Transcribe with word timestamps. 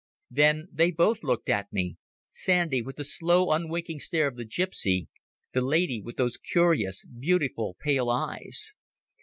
Then 0.31 0.67
they 0.71 0.89
both 0.89 1.21
looked 1.21 1.47
at 1.47 1.71
me, 1.71 1.97
Sandy 2.31 2.81
with 2.81 2.95
the 2.95 3.03
slow 3.03 3.51
unwinking 3.51 3.99
stare 3.99 4.25
of 4.27 4.35
the 4.35 4.45
gipsy, 4.45 5.09
the 5.53 5.61
lady 5.61 6.01
with 6.01 6.17
those 6.17 6.37
curious, 6.37 7.05
beautiful 7.05 7.77
pale 7.79 8.09
eyes. 8.09 8.73